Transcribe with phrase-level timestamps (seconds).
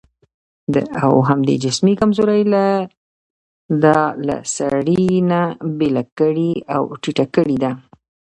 [1.05, 2.41] او همدې جسمي کمزورۍ
[3.83, 5.41] دا له سړي نه
[5.77, 7.71] بېله کړې او ټيټه کړې ده.